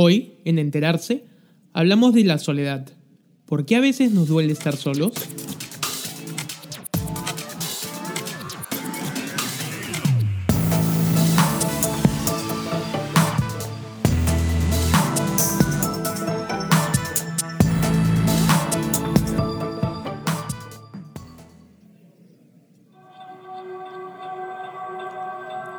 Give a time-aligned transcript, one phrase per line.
[0.00, 1.24] Hoy, en Enterarse,
[1.72, 2.86] hablamos de la soledad.
[3.46, 5.12] ¿Por qué a veces nos duele estar solos?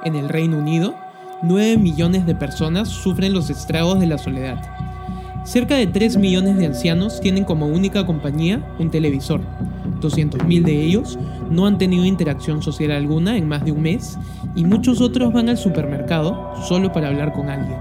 [0.04, 0.99] En el Reino Unido,
[1.42, 4.62] 9 millones de personas sufren los estragos de la soledad.
[5.46, 9.40] Cerca de 3 millones de ancianos tienen como única compañía un televisor.
[10.02, 11.18] 200.000 de ellos
[11.50, 14.18] no han tenido interacción social alguna en más de un mes
[14.54, 17.80] y muchos otros van al supermercado solo para hablar con alguien.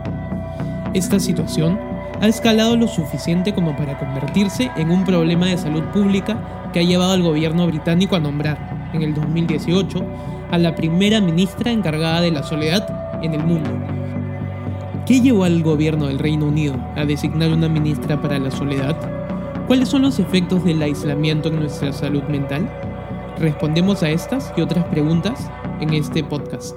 [0.94, 1.80] Esta situación
[2.20, 6.84] ha escalado lo suficiente como para convertirse en un problema de salud pública que ha
[6.84, 10.04] llevado al gobierno británico a nombrar, en el 2018,
[10.52, 13.70] a la primera ministra encargada de la soledad en el mundo.
[15.06, 18.96] ¿Qué llevó al gobierno del Reino Unido a designar una ministra para la soledad?
[19.66, 22.68] ¿Cuáles son los efectos del aislamiento en nuestra salud mental?
[23.38, 26.76] Respondemos a estas y otras preguntas en este podcast.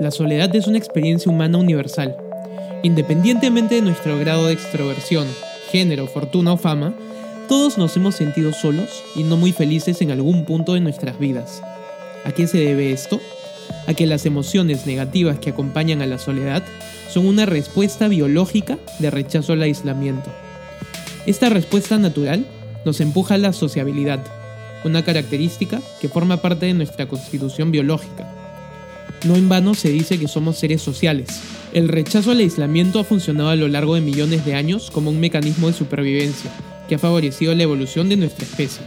[0.00, 2.16] La soledad es una experiencia humana universal.
[2.82, 5.28] Independientemente de nuestro grado de extroversión,
[5.70, 6.94] género, fortuna o fama,
[7.48, 11.62] todos nos hemos sentido solos y no muy felices en algún punto de nuestras vidas.
[12.24, 13.20] ¿A qué se debe esto?
[13.86, 16.62] A que las emociones negativas que acompañan a la soledad
[17.10, 20.30] son una respuesta biológica de rechazo al aislamiento.
[21.26, 22.46] Esta respuesta natural
[22.84, 24.20] nos empuja a la sociabilidad,
[24.84, 28.28] una característica que forma parte de nuestra constitución biológica.
[29.24, 31.28] No en vano se dice que somos seres sociales.
[31.72, 35.20] El rechazo al aislamiento ha funcionado a lo largo de millones de años como un
[35.20, 36.50] mecanismo de supervivencia,
[36.88, 38.84] que ha favorecido la evolución de nuestra especie.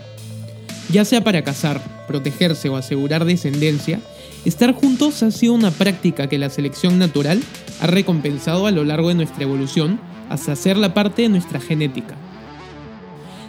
[0.92, 4.00] Ya sea para cazar, protegerse o asegurar descendencia,
[4.46, 7.42] estar juntos ha sido una práctica que la selección natural
[7.82, 12.16] ha recompensado a lo largo de nuestra evolución hasta hacerla parte de nuestra genética.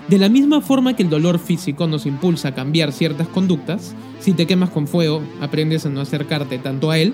[0.08, 4.32] De la misma forma que el dolor físico nos impulsa a cambiar ciertas conductas, si
[4.32, 7.12] te quemas con fuego, aprendes a no acercarte tanto a él,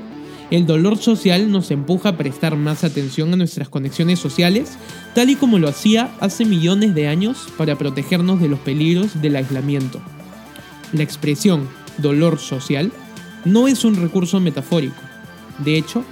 [0.53, 4.77] el dolor social nos empuja a prestar más atención a nuestras conexiones sociales,
[5.15, 9.37] tal y como lo hacía hace millones de años para protegernos de los peligros del
[9.37, 9.99] aislamiento.
[10.93, 12.93] La expresión dolor social
[13.47, 15.01] no es un recurso metafórico.
[15.65, 16.05] De hecho,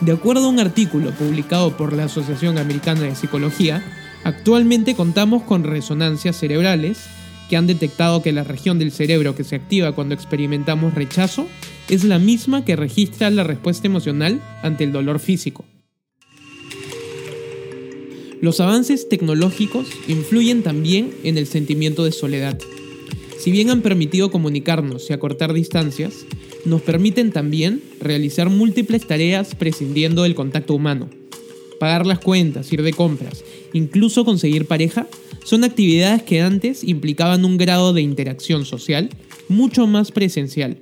[0.00, 3.82] de acuerdo a un artículo publicado por la Asociación Americana de Psicología,
[4.22, 7.00] actualmente contamos con resonancias cerebrales
[7.50, 11.48] que han detectado que la región del cerebro que se activa cuando experimentamos rechazo
[11.88, 15.64] es la misma que registra la respuesta emocional ante el dolor físico.
[18.40, 22.58] Los avances tecnológicos influyen también en el sentimiento de soledad.
[23.38, 26.14] Si bien han permitido comunicarnos y acortar distancias,
[26.64, 31.08] nos permiten también realizar múltiples tareas prescindiendo del contacto humano.
[31.80, 35.06] Pagar las cuentas, ir de compras, incluso conseguir pareja,
[35.44, 39.08] son actividades que antes implicaban un grado de interacción social
[39.48, 40.78] mucho más presencial.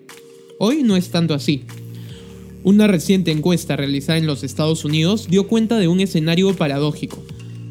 [0.58, 1.64] Hoy no es tanto así.
[2.64, 7.22] Una reciente encuesta realizada en los Estados Unidos dio cuenta de un escenario paradójico.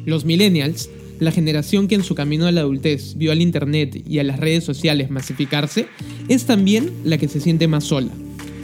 [0.04, 0.88] Los millennials,
[1.18, 4.38] la generación que en su camino a la adultez vio al Internet y a las
[4.38, 5.88] redes sociales masificarse,
[6.28, 8.12] es también la que se siente más sola.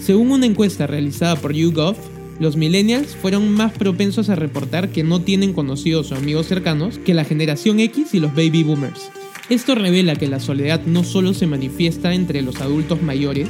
[0.01, 1.97] Según una encuesta realizada por YouGov,
[2.39, 7.15] los millennials fueron más propensos a reportar que no tienen conocidos o amigos cercanos que
[7.15, 9.11] la generación X y los baby boomers.
[9.51, 13.49] Esto revela que la soledad no solo se manifiesta entre los adultos mayores,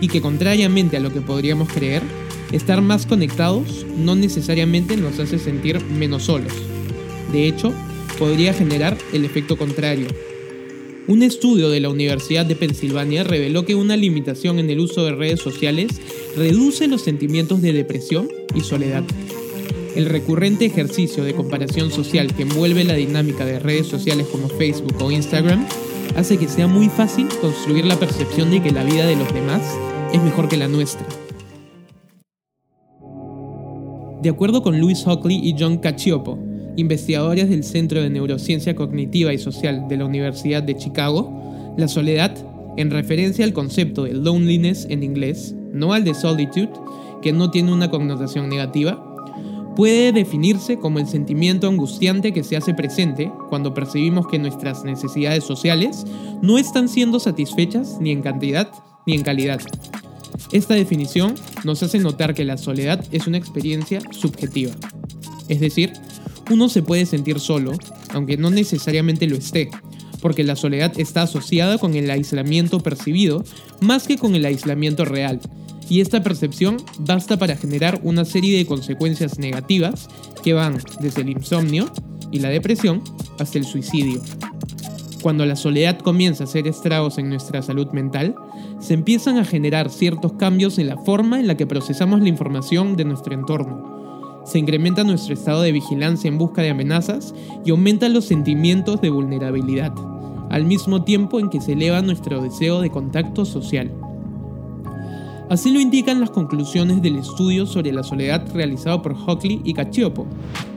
[0.00, 2.02] y que contrariamente a lo que podríamos creer,
[2.52, 6.52] estar más conectados no necesariamente nos hace sentir menos solos.
[7.32, 7.72] De hecho,
[8.18, 10.06] podría generar el efecto contrario.
[11.08, 15.14] Un estudio de la Universidad de Pensilvania reveló que una limitación en el uso de
[15.14, 16.00] redes sociales
[16.36, 19.04] reduce los sentimientos de depresión y soledad.
[19.94, 25.00] El recurrente ejercicio de comparación social que envuelve la dinámica de redes sociales como Facebook
[25.00, 25.66] o Instagram
[26.14, 29.62] hace que sea muy fácil construir la percepción de que la vida de los demás
[30.12, 31.06] es mejor que la nuestra.
[34.22, 36.38] De acuerdo con Louis Hockley y John Cacioppo,
[36.76, 42.36] investigadores del Centro de Neurociencia Cognitiva y Social de la Universidad de Chicago, la soledad,
[42.76, 46.70] en referencia al concepto de loneliness en inglés, no al de solitude,
[47.22, 49.15] que no tiene una connotación negativa,
[49.76, 55.44] puede definirse como el sentimiento angustiante que se hace presente cuando percibimos que nuestras necesidades
[55.44, 56.04] sociales
[56.42, 58.70] no están siendo satisfechas ni en cantidad
[59.06, 59.60] ni en calidad.
[60.50, 61.34] Esta definición
[61.64, 64.72] nos hace notar que la soledad es una experiencia subjetiva.
[65.48, 65.92] Es decir,
[66.50, 67.72] uno se puede sentir solo,
[68.14, 69.70] aunque no necesariamente lo esté,
[70.20, 73.44] porque la soledad está asociada con el aislamiento percibido
[73.80, 75.40] más que con el aislamiento real,
[75.88, 80.08] Y esta percepción basta para generar una serie de consecuencias negativas
[80.42, 81.90] que van desde el insomnio
[82.32, 83.02] y la depresión
[83.38, 84.20] hasta el suicidio.
[85.22, 88.36] Cuando la soledad comienza a hacer estragos en nuestra salud mental,
[88.78, 92.96] se empiezan a generar ciertos cambios en la forma en la que procesamos la información
[92.96, 94.42] de nuestro entorno.
[94.44, 97.34] Se incrementa nuestro estado de vigilancia en busca de amenazas
[97.64, 99.92] y aumentan los sentimientos de vulnerabilidad,
[100.50, 103.92] al mismo tiempo en que se eleva nuestro deseo de contacto social.
[105.48, 110.26] Así lo indican las conclusiones del estudio sobre la soledad realizado por Hockley y Cacioppo,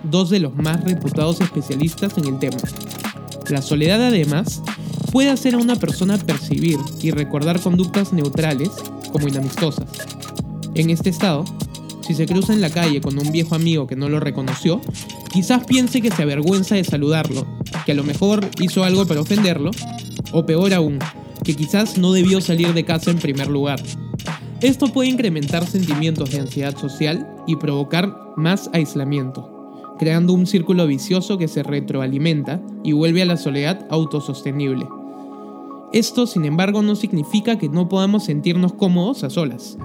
[0.04, 2.58] dos de los más reputados especialistas en el tema.
[3.50, 4.62] La soledad además
[5.12, 8.70] puede hacer a una persona percibir y recordar conductas neutrales
[9.12, 9.90] como inamistosas.
[10.76, 11.46] En este estado,
[12.02, 14.82] si se cruza en la calle con un viejo amigo que no lo reconoció,
[15.34, 17.48] quizás piense que se avergüenza de saludarlo,
[17.88, 19.72] que a lo mejor hizo algo para ofenderlo,
[20.32, 21.00] o peor aún,
[21.44, 23.82] que quizás no debió salir de casa en primer lugar.
[24.62, 29.60] Esto puede incrementar sentimientos de ansiedad social y provocar más aislamiento
[30.00, 34.88] creando un círculo vicioso que se retroalimenta y vuelve a la soledad autosostenible.
[35.92, 39.78] Esto, sin embargo, no significa que no podamos sentirnos cómodos a solas.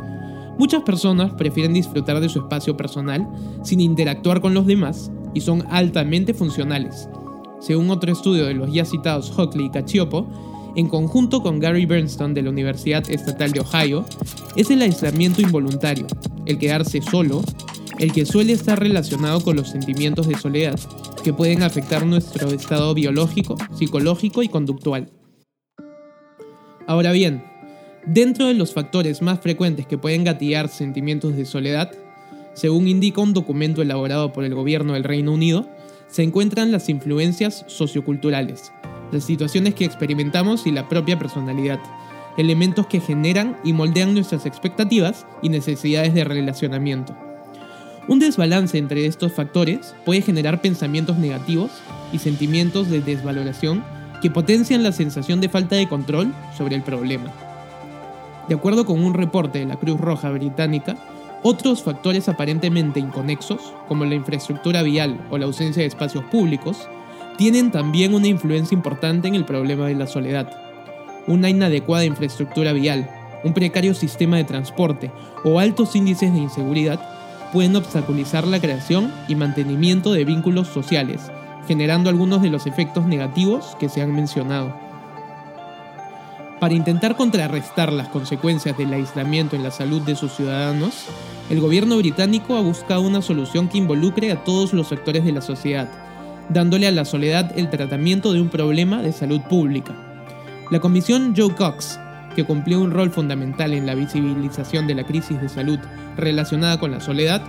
[0.56, 3.28] Muchas personas prefieren disfrutar de su espacio personal
[3.64, 7.08] sin interactuar con los demás y son altamente funcionales.
[7.58, 10.28] Según otro estudio de los ya citados Hockley y Cacioppo,
[10.76, 14.04] en conjunto con Gary Bernstein de la Universidad Estatal de Ohio,
[14.56, 16.06] es el aislamiento involuntario,
[16.46, 17.42] el quedarse solo,
[17.98, 20.78] el que suele estar relacionado con los sentimientos de soledad,
[21.22, 25.10] que pueden afectar nuestro estado biológico, psicológico y conductual.
[26.86, 27.42] Ahora bien,
[28.06, 31.92] dentro de los factores más frecuentes que pueden gatillar sentimientos de soledad,
[32.54, 35.68] según indica un documento elaborado por el gobierno del Reino Unido,
[36.08, 38.72] se encuentran las influencias socioculturales,
[39.12, 41.80] las situaciones que experimentamos y la propia personalidad,
[42.36, 47.16] elementos que generan y moldean nuestras expectativas y necesidades de relacionamiento.
[48.06, 51.70] Un desbalance entre estos factores puede generar pensamientos negativos
[52.12, 53.82] y sentimientos de desvaloración
[54.20, 57.32] que potencian la sensación de falta de control sobre el problema.
[58.48, 60.96] De acuerdo con un reporte de la Cruz Roja Británica,
[61.42, 66.88] otros factores aparentemente inconexos, como la infraestructura vial o la ausencia de espacios públicos,
[67.36, 70.50] tienen también una influencia importante en el problema de la soledad.
[71.26, 73.08] Una inadecuada infraestructura vial,
[73.42, 75.10] un precario sistema de transporte
[75.44, 77.00] o altos índices de inseguridad
[77.52, 81.30] pueden obstaculizar la creación y mantenimiento de vínculos sociales,
[81.66, 84.74] generando algunos de los efectos negativos que se han mencionado.
[86.60, 91.06] Para intentar contrarrestar las consecuencias del aislamiento en la salud de sus ciudadanos,
[91.50, 95.42] el gobierno británico ha buscado una solución que involucre a todos los sectores de la
[95.42, 95.88] sociedad,
[96.48, 99.94] dándole a la soledad el tratamiento de un problema de salud pública.
[100.70, 101.98] La comisión Joe Cox
[102.34, 105.78] que cumplió un rol fundamental en la visibilización de la crisis de salud
[106.16, 107.42] relacionada con la soledad,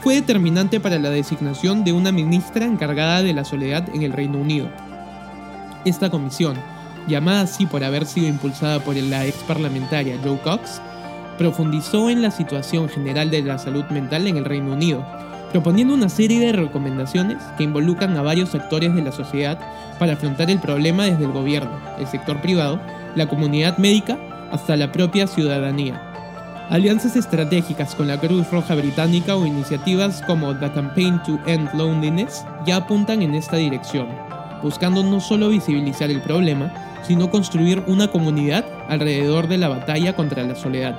[0.00, 4.38] fue determinante para la designación de una ministra encargada de la soledad en el Reino
[4.38, 4.68] Unido.
[5.84, 6.56] Esta comisión,
[7.08, 10.80] llamada así por haber sido impulsada por la ex parlamentaria Joe Cox,
[11.38, 15.04] profundizó en la situación general de la salud mental en el Reino Unido,
[15.54, 19.56] proponiendo una serie de recomendaciones que involucran a varios actores de la sociedad
[20.00, 22.80] para afrontar el problema desde el gobierno, el sector privado
[23.14, 24.18] la comunidad médica
[24.50, 26.02] hasta la propia ciudadanía.
[26.70, 32.44] Alianzas estratégicas con la Cruz Roja Británica o iniciativas como The Campaign to End Loneliness
[32.66, 34.08] ya apuntan en esta dirección,
[34.60, 36.72] buscando no solo visibilizar el problema,
[37.04, 40.98] sino construir una comunidad alrededor de la batalla contra la soledad,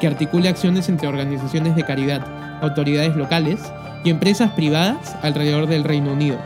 [0.00, 2.24] que articule acciones entre organizaciones de caridad,
[2.62, 3.60] autoridades locales
[4.04, 6.38] y empresas privadas alrededor del Reino Unido.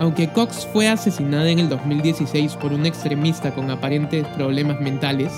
[0.00, 5.32] Aunque Cox fue asesinada en el 2016 por un extremista con aparentes problemas mentales,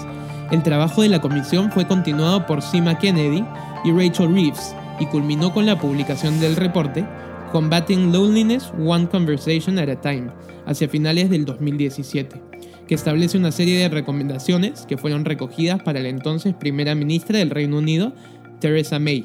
[0.51, 3.45] el trabajo de la comisión fue continuado por Sima Kennedy
[3.85, 7.07] y Rachel Reeves y culminó con la publicación del reporte
[7.53, 10.31] Combating Loneliness One Conversation at a Time
[10.67, 12.41] hacia finales del 2017,
[12.87, 17.51] que establece una serie de recomendaciones que fueron recogidas para la entonces primera ministra del
[17.51, 18.13] Reino Unido,
[18.61, 19.25] Theresa May,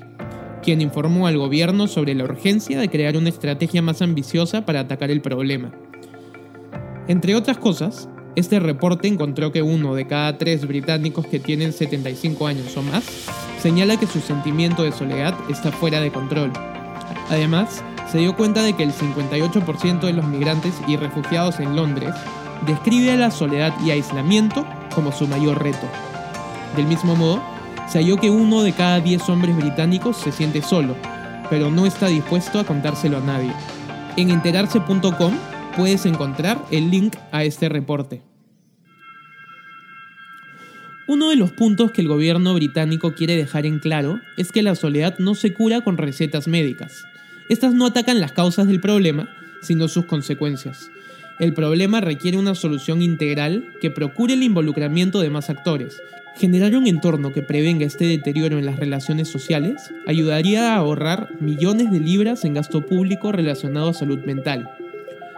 [0.66, 5.12] quien informó al gobierno sobre la urgencia de crear una estrategia más ambiciosa para atacar
[5.12, 5.72] el problema.
[7.08, 12.48] Entre otras cosas, este reporte encontró que uno de cada tres británicos que tienen 75
[12.48, 13.06] años o más
[13.62, 16.52] señala que su sentimiento de soledad está fuera de control.
[17.30, 22.14] Además, se dio cuenta de que el 58% de los migrantes y refugiados en Londres
[22.66, 25.88] describe a la soledad y aislamiento como su mayor reto.
[26.76, 27.55] Del mismo modo,
[27.88, 30.96] se halló que uno de cada 10 hombres británicos se siente solo,
[31.50, 33.54] pero no está dispuesto a contárselo a nadie.
[34.18, 35.34] En enterarse.com
[35.76, 38.22] puedes encontrar el link a este reporte.
[41.08, 44.74] Uno de los puntos que el gobierno británico quiere dejar en claro es que la
[44.74, 47.04] soledad no se cura con recetas médicas.
[47.48, 49.30] Estas no atacan las causas del problema,
[49.62, 50.90] sino sus consecuencias.
[51.38, 56.02] El problema requiere una solución integral que procure el involucramiento de más actores.
[56.38, 61.92] Generar un entorno que prevenga este deterioro en las relaciones sociales ayudaría a ahorrar millones
[61.92, 64.70] de libras en gasto público relacionado a salud mental.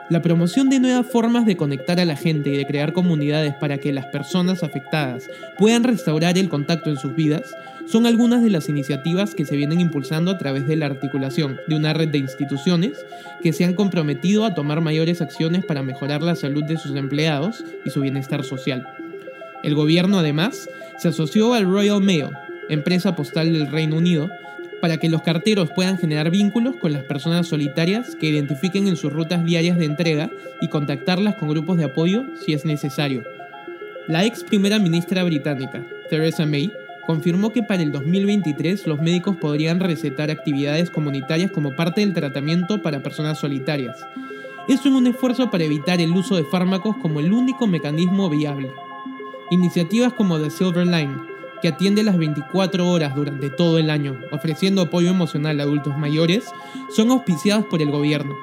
[0.09, 3.77] La promoción de nuevas formas de conectar a la gente y de crear comunidades para
[3.77, 7.53] que las personas afectadas puedan restaurar el contacto en sus vidas
[7.85, 11.75] son algunas de las iniciativas que se vienen impulsando a través de la articulación de
[11.75, 13.05] una red de instituciones
[13.43, 17.63] que se han comprometido a tomar mayores acciones para mejorar la salud de sus empleados
[17.85, 18.87] y su bienestar social.
[19.63, 22.29] El gobierno además se asoció al Royal Mail,
[22.69, 24.29] empresa postal del Reino Unido,
[24.81, 29.11] para que los carteros puedan generar vínculos con las personas solitarias que identifiquen en sus
[29.11, 30.29] rutas diarias de entrega
[30.61, 33.23] y contactarlas con grupos de apoyo si es necesario.
[34.07, 36.71] La ex primera ministra británica, Theresa May,
[37.05, 42.81] confirmó que para el 2023 los médicos podrían recetar actividades comunitarias como parte del tratamiento
[42.81, 43.97] para personas solitarias.
[44.67, 48.69] Esto en un esfuerzo para evitar el uso de fármacos como el único mecanismo viable.
[49.49, 51.15] Iniciativas como The Silver Line,
[51.61, 56.45] que atiende las 24 horas durante todo el año, ofreciendo apoyo emocional a adultos mayores,
[56.93, 58.35] son auspiciadas por el gobierno.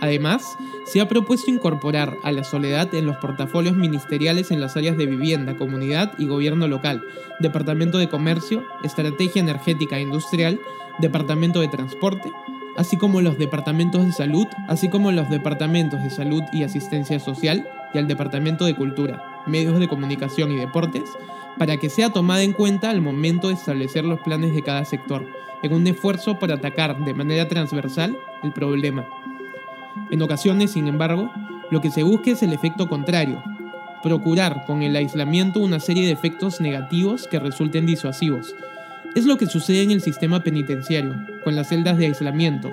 [0.00, 4.98] Además, se ha propuesto incorporar a la soledad en los portafolios ministeriales en las áreas
[4.98, 7.02] de vivienda, comunidad y gobierno local,
[7.40, 10.60] Departamento de Comercio, Estrategia Energética e Industrial,
[10.98, 12.30] Departamento de Transporte,
[12.76, 17.66] así como los departamentos de salud, así como los departamentos de salud y asistencia social
[17.94, 21.10] y al Departamento de Cultura, Medios de Comunicación y Deportes,
[21.58, 25.26] para que sea tomada en cuenta al momento de establecer los planes de cada sector,
[25.62, 29.06] en un esfuerzo para atacar de manera transversal el problema.
[30.10, 31.30] En ocasiones, sin embargo,
[31.70, 33.42] lo que se busca es el efecto contrario,
[34.02, 38.54] procurar con el aislamiento una serie de efectos negativos que resulten disuasivos.
[39.14, 42.72] Es lo que sucede en el sistema penitenciario, con las celdas de aislamiento,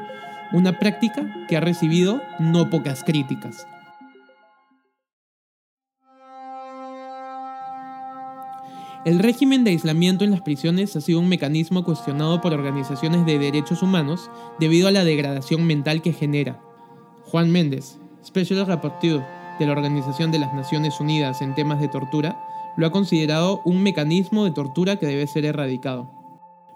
[0.51, 3.67] una práctica que ha recibido no pocas críticas.
[9.05, 13.39] El régimen de aislamiento en las prisiones ha sido un mecanismo cuestionado por organizaciones de
[13.39, 14.29] derechos humanos
[14.59, 16.59] debido a la degradación mental que genera.
[17.23, 19.25] Juan Méndez, Special Rapporteur
[19.57, 22.43] de la Organización de las Naciones Unidas en temas de tortura,
[22.75, 26.11] lo ha considerado un mecanismo de tortura que debe ser erradicado.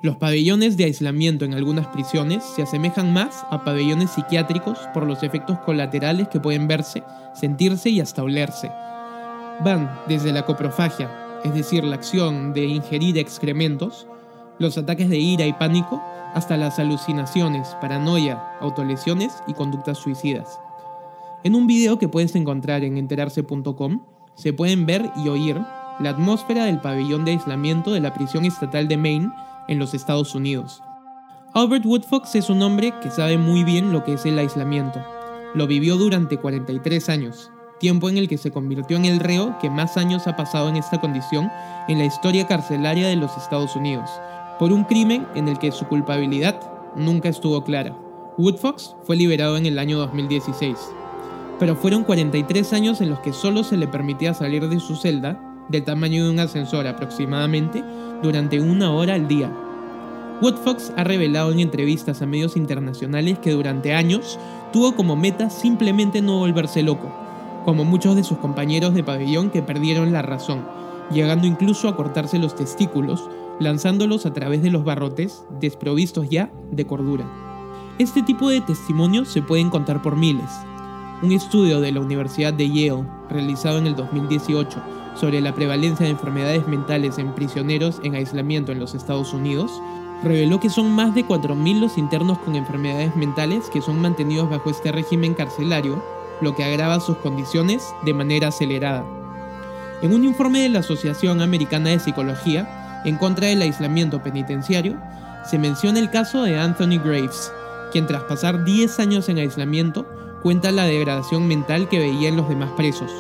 [0.02, 5.24] Los pabellones de aislamiento en algunas prisiones se asemejan más a pabellones psiquiátricos por los
[5.24, 7.04] efectos colaterales que pueden verse,
[7.34, 8.72] sentirse y hasta olerse.
[9.64, 14.08] Van desde la coprofagia, es decir, la acción de ingerir excrementos,
[14.60, 16.02] los ataques de ira y pánico,
[16.34, 20.60] hasta las alucinaciones, paranoia, autolesiones y conductas suicidas.
[21.44, 24.02] En un video que puedes encontrar en enterarse.com,
[24.36, 25.62] se pueden ver y oír
[26.00, 29.32] la atmósfera del pabellón de aislamiento de la prisión estatal de Maine
[29.68, 30.82] en los Estados Unidos.
[31.54, 35.00] Albert Woodfox es un hombre que sabe muy bien lo que es el aislamiento.
[35.54, 37.52] Lo vivió durante 43 años
[37.84, 40.78] tiempo en el que se convirtió en el reo que más años ha pasado en
[40.78, 41.52] esta condición
[41.90, 44.10] en la historia carcelaria de los Estados Unidos,
[44.58, 46.62] por un crimen en el que su culpabilidad
[46.96, 47.94] nunca estuvo clara.
[48.38, 50.78] Woodfox fue liberado en el año 2016,
[51.60, 55.38] pero fueron 43 años en los que solo se le permitía salir de su celda,
[55.68, 57.84] del tamaño de un ascensor aproximadamente,
[58.24, 59.52] durante una hora al día.
[60.42, 64.40] Woodfox ha revelado en entrevistas a medios internacionales que durante años
[64.72, 67.23] tuvo como meta simplemente no volverse loco,
[67.64, 70.66] como muchos de sus compañeros de pabellón que perdieron la razón,
[71.12, 73.30] llegando incluso a cortarse los testículos,
[73.60, 77.26] lanzándolos a través de los barrotes, desprovistos ya de cordura.
[78.00, 80.50] Este tipo de testimonios se pueden contar por miles.
[81.22, 84.82] Un estudio de la Universidad de Yale, realizado en el 2018,
[85.16, 89.72] sobre la prevalencia de enfermedades mentales en prisioneros en aislamiento en los Estados Unidos,
[90.24, 94.70] reveló que son más de 4.000 los internos con enfermedades mentales que son mantenidos bajo
[94.70, 96.02] este régimen carcelario
[96.44, 99.04] lo que agrava sus condiciones de manera acelerada.
[100.02, 104.98] En un informe de la Asociación Americana de Psicología en contra del aislamiento penitenciario,
[105.46, 107.52] se menciona el caso de Anthony Graves,
[107.92, 110.06] quien tras pasar 10 años en aislamiento
[110.42, 113.12] cuenta la degradación mental que veía en los demás presos.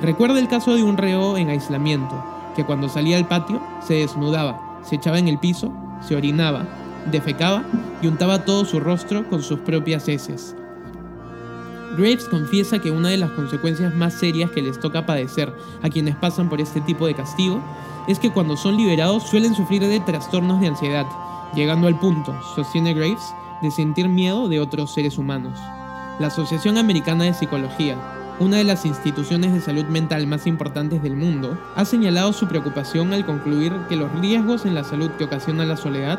[0.00, 2.24] Recuerda el caso de un reo en aislamiento,
[2.56, 5.72] que cuando salía al patio se desnudaba, se echaba en el piso,
[6.06, 6.66] se orinaba,
[7.10, 7.64] defecaba
[8.00, 10.56] y untaba todo su rostro con sus propias heces,
[11.96, 16.16] Graves confiesa que una de las consecuencias más serias que les toca padecer a quienes
[16.16, 17.60] pasan por este tipo de castigo
[18.08, 21.06] es que cuando son liberados suelen sufrir de trastornos de ansiedad,
[21.54, 25.58] llegando al punto, sostiene Graves, de sentir miedo de otros seres humanos.
[26.18, 27.96] La Asociación Americana de Psicología,
[28.40, 33.12] una de las instituciones de salud mental más importantes del mundo, ha señalado su preocupación
[33.12, 36.18] al concluir que los riesgos en la salud que ocasiona la soledad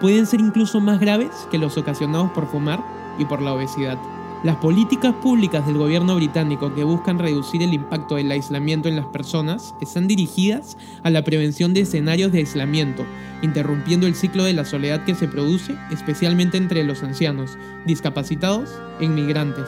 [0.00, 2.84] pueden ser incluso más graves que los ocasionados por fumar
[3.18, 3.98] y por la obesidad.
[4.44, 9.06] Las políticas públicas del gobierno británico que buscan reducir el impacto del aislamiento en las
[9.06, 13.06] personas están dirigidas a la prevención de escenarios de aislamiento,
[13.40, 18.68] interrumpiendo el ciclo de la soledad que se produce, especialmente entre los ancianos, discapacitados
[19.00, 19.64] e inmigrantes.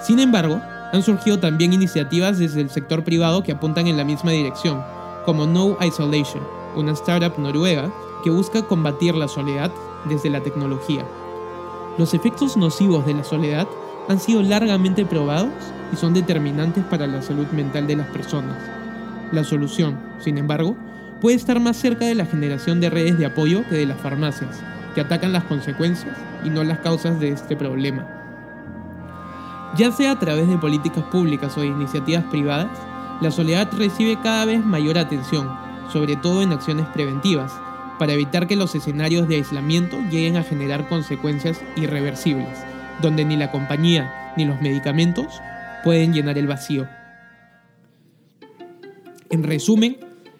[0.00, 0.60] Sin embargo,
[0.92, 4.80] han surgido también iniciativas desde el sector privado que apuntan en la misma dirección,
[5.24, 6.44] como No Isolation,
[6.76, 9.72] una startup noruega que busca combatir la soledad
[10.08, 11.04] desde la tecnología.
[11.98, 13.66] Los efectos nocivos de la soledad
[14.08, 15.52] han sido largamente probados
[15.92, 18.56] y son determinantes para la salud mental de las personas.
[19.32, 20.76] La solución, sin embargo,
[21.20, 24.60] puede estar más cerca de la generación de redes de apoyo que de las farmacias,
[24.94, 28.06] que atacan las consecuencias y no las causas de este problema.
[29.76, 32.78] Ya sea a través de políticas públicas o de iniciativas privadas,
[33.20, 35.50] la soledad recibe cada vez mayor atención,
[35.92, 37.52] sobre todo en acciones preventivas,
[37.98, 42.58] para evitar que los escenarios de aislamiento lleguen a generar consecuencias irreversibles
[43.02, 45.26] donde ni la compañía ni los medicamentos
[45.84, 46.86] pueden llenar el vacío.
[49.30, 49.96] En resumen,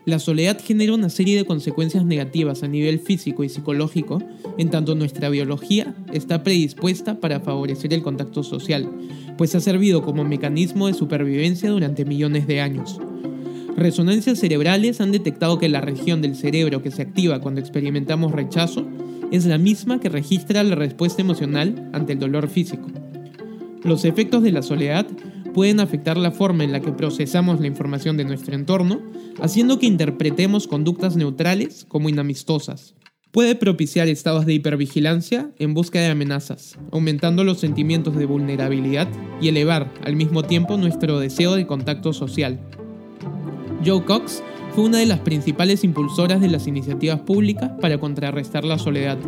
[0.08, 4.22] la soledad genera una serie de consecuencias negativas a nivel físico y psicológico,
[4.56, 8.88] en tanto nuestra biología está predispuesta para favorecer el contacto social,
[9.36, 12.98] pues ha servido como mecanismo de supervivencia durante millones de años.
[13.76, 18.86] Resonancias cerebrales han detectado que la región del cerebro que se activa cuando experimentamos rechazo
[19.30, 22.88] es la misma que registra la respuesta emocional ante el dolor físico.
[23.84, 25.06] Los efectos de la soledad
[25.54, 29.00] pueden afectar la forma en la que procesamos la información de nuestro entorno,
[29.40, 32.94] haciendo que interpretemos conductas neutrales como inamistosas.
[33.30, 39.08] Puede propiciar estados de hipervigilancia en busca de amenazas, aumentando los sentimientos de vulnerabilidad
[39.40, 42.58] y elevar al mismo tiempo nuestro deseo de contacto social.
[43.84, 44.42] Joe Cox
[44.78, 49.18] fue una de las principales impulsoras de las iniciativas públicas para contrarrestar la soledad.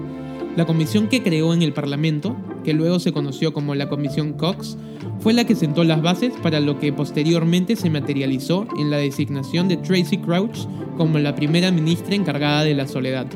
[0.55, 4.79] La comisión que creó en el Parlamento, que luego se conoció como la Comisión Cox,
[5.19, 9.67] fue la que sentó las bases para lo que posteriormente se materializó en la designación
[9.67, 13.27] de Tracy Crouch como la primera ministra encargada de la soledad.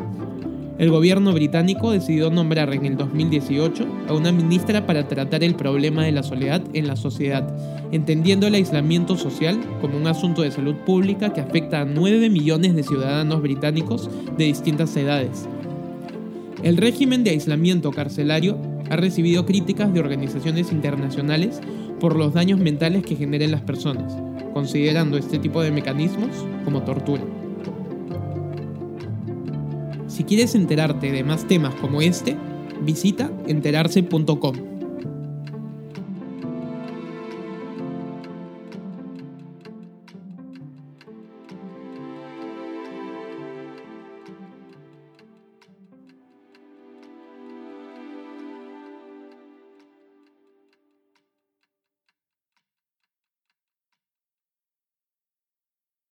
[0.77, 6.05] El gobierno británico decidió nombrar en el 2018 a una ministra para tratar el problema
[6.05, 7.47] de la soledad en la sociedad,
[7.93, 12.75] entendiendo el aislamiento social como un asunto de salud pública que afecta a 9 millones
[12.75, 15.49] de ciudadanos británicos de distintas edades.
[16.65, 18.59] El régimen de aislamiento carcelario
[18.91, 21.61] ha recibido críticas de organizaciones internacionales
[22.01, 24.17] por los daños mentales que generan las personas,
[24.53, 26.31] considerando este tipo de mecanismos
[26.65, 27.23] como tortura.
[30.15, 32.37] Si quieres enterarte de más temas como este,
[32.83, 34.74] visita enterarse.com.